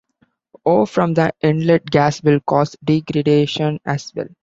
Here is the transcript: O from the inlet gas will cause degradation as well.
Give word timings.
O 0.65 0.87
from 0.87 1.13
the 1.13 1.31
inlet 1.43 1.85
gas 1.85 2.23
will 2.23 2.39
cause 2.39 2.75
degradation 2.83 3.79
as 3.85 4.11
well. 4.15 4.29